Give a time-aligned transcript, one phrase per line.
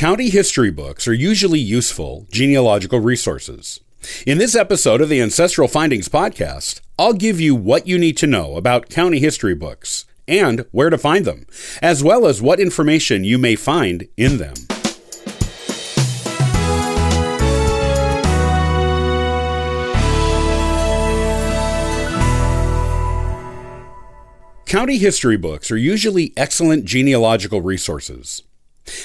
[0.00, 3.80] County history books are usually useful genealogical resources.
[4.26, 8.26] In this episode of the Ancestral Findings Podcast, I'll give you what you need to
[8.26, 11.44] know about county history books and where to find them,
[11.82, 14.54] as well as what information you may find in them.
[24.64, 28.44] County history books are usually excellent genealogical resources.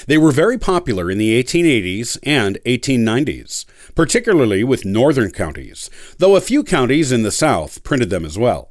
[0.06, 6.40] They were very popular in the 1880s and 1890s, particularly with northern counties, though a
[6.40, 8.70] few counties in the South printed them as well.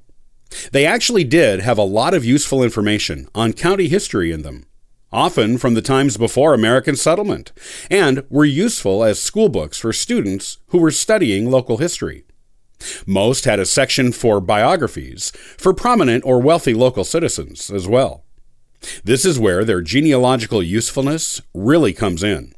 [0.72, 4.66] They actually did have a lot of useful information on county history in them,
[5.12, 7.52] often from the times before American settlement,
[7.90, 12.26] and were useful as schoolbooks for students who were studying local history.
[13.06, 18.26] Most had a section for biographies for prominent or wealthy local citizens as well.
[19.04, 22.54] This is where their genealogical usefulness really comes in.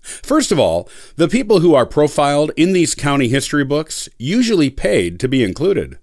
[0.00, 5.18] First of all, the people who are profiled in these county history books usually paid
[5.20, 5.98] to be included.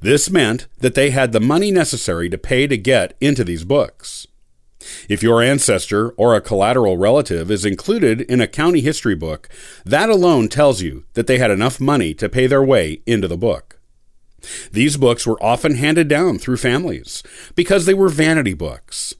[0.00, 4.26] This meant that they had the money necessary to pay to get into these books.
[5.08, 9.48] If your ancestor or a collateral relative is included in a county history book,
[9.84, 13.36] that alone tells you that they had enough money to pay their way into the
[13.36, 13.69] book.
[14.72, 17.22] These books were often handed down through families
[17.54, 19.14] because they were vanity books.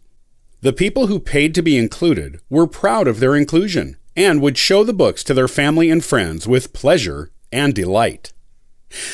[0.62, 4.84] The people who paid to be included were proud of their inclusion and would show
[4.84, 8.32] the books to their family and friends with pleasure and delight.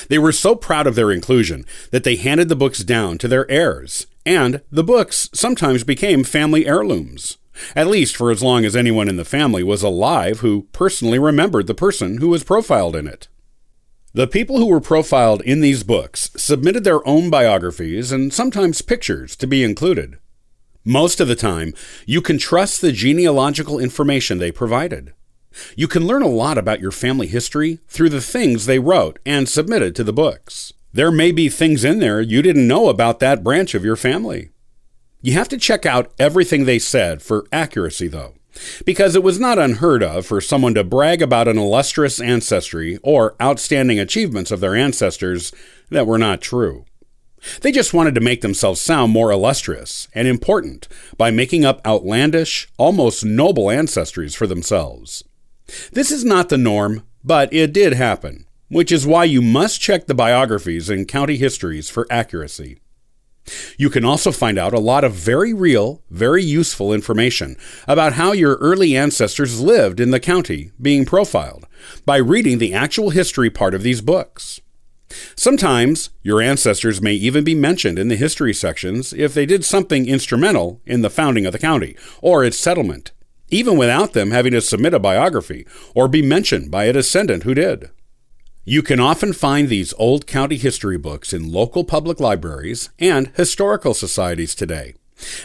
[0.08, 3.48] They were so proud of their inclusion that they handed the books down to their
[3.50, 7.38] heirs, and the books sometimes became family heirlooms,
[7.74, 11.66] at least for as long as anyone in the family was alive who personally remembered
[11.66, 13.28] the person who was profiled in it.
[14.16, 19.36] The people who were profiled in these books submitted their own biographies and sometimes pictures
[19.36, 20.16] to be included.
[20.86, 21.74] Most of the time,
[22.06, 25.12] you can trust the genealogical information they provided.
[25.76, 29.50] You can learn a lot about your family history through the things they wrote and
[29.50, 30.72] submitted to the books.
[30.94, 34.48] There may be things in there you didn't know about that branch of your family.
[35.20, 38.32] You have to check out everything they said for accuracy, though
[38.84, 43.34] because it was not unheard of for someone to brag about an illustrious ancestry or
[43.40, 45.52] outstanding achievements of their ancestors
[45.90, 46.84] that were not true.
[47.60, 52.68] They just wanted to make themselves sound more illustrious and important by making up outlandish,
[52.78, 55.22] almost noble ancestries for themselves.
[55.92, 60.06] This is not the norm, but it did happen, which is why you must check
[60.06, 62.78] the biographies and county histories for accuracy.
[63.78, 68.32] You can also find out a lot of very real, very useful information about how
[68.32, 71.66] your early ancestors lived in the county being profiled
[72.04, 74.60] by reading the actual history part of these books.
[75.36, 80.06] Sometimes your ancestors may even be mentioned in the history sections if they did something
[80.06, 83.12] instrumental in the founding of the county or its settlement,
[83.48, 87.54] even without them having to submit a biography or be mentioned by a descendant who
[87.54, 87.90] did.
[88.68, 93.94] You can often find these old county history books in local public libraries and historical
[93.94, 94.94] societies today,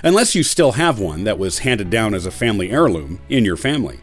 [0.03, 3.57] unless you still have one that was handed down as a family heirloom in your
[3.57, 3.99] family.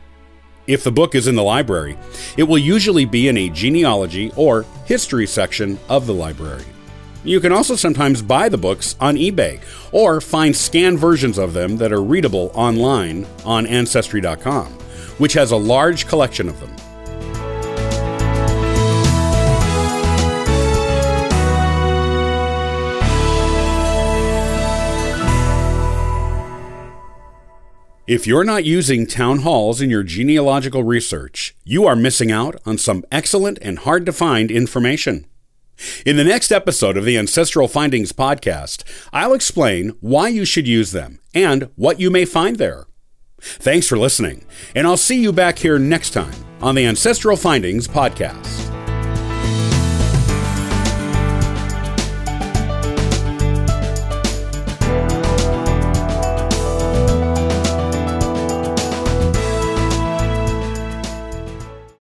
[0.69, 1.99] If the book is in the library,
[2.37, 6.62] it will usually be in a genealogy or history section of the library.
[7.25, 11.77] You can also sometimes buy the books on eBay or find scanned versions of them
[11.79, 14.67] that are readable online on Ancestry.com,
[15.19, 16.71] which has a large collection of them.
[28.09, 32.79] If you're not using town halls in your genealogical research, you are missing out on
[32.79, 35.27] some excellent and hard to find information.
[36.07, 38.83] In the next episode of the Ancestral Findings podcast,
[39.13, 42.87] I'll explain why you should use them and what you may find there.
[43.43, 46.33] Thanks for listening, and I'll see you back here next time
[46.63, 48.68] on the Ancestral Findings podcast.